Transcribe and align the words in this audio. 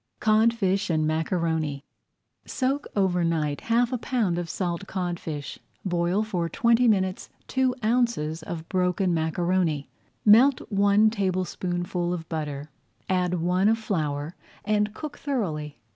CODFISH 0.19 0.89
AND 0.89 1.05
MACARONI 1.05 1.83
Soak 2.43 2.87
over 2.95 3.23
night 3.23 3.61
half 3.61 3.93
a 3.93 3.99
pound 3.99 4.39
of 4.39 4.49
salt 4.49 4.87
codfish. 4.87 5.59
Boil 5.85 6.23
for 6.23 6.49
twenty 6.49 6.87
minutes 6.87 7.29
two 7.47 7.75
ounces 7.85 8.41
of 8.41 8.67
broken 8.67 9.13
macaroni. 9.13 9.91
Melt 10.25 10.59
one 10.71 11.11
tablespoonful 11.11 12.13
of 12.15 12.27
butter, 12.29 12.71
add 13.09 13.35
one 13.35 13.69
of 13.69 13.77
flour, 13.77 14.35
and 14.65 14.91
cook 14.95 15.19
thoroughly. 15.19 15.77